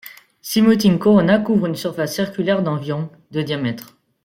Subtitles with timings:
[0.41, 3.95] Simoting Corona couvre une surface circulaire d'environ de diamètre.